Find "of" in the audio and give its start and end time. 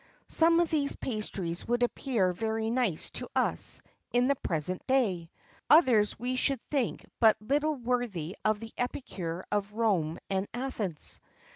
0.59-0.71, 8.43-8.59, 9.51-9.73